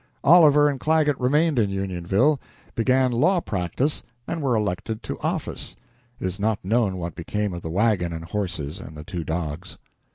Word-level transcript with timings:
Oliver 0.23 0.67
and 0.67 0.79
Clagget 0.79 1.15
remained 1.19 1.59
in 1.59 1.69
Unionville, 1.69 2.39
began 2.73 3.11
law 3.11 3.39
practice, 3.39 4.03
and 4.27 4.41
were 4.41 4.55
elected 4.55 5.03
to 5.03 5.19
office. 5.19 5.75
It 6.19 6.25
is 6.25 6.39
not 6.39 6.65
known 6.65 6.97
what 6.97 7.13
became 7.13 7.53
of 7.53 7.61
the 7.61 7.69
wagon 7.69 8.11
and 8.11 8.25
horses 8.25 8.79
and 8.79 8.97
the 8.97 9.03
two 9.03 9.23
dogs. 9.23 9.77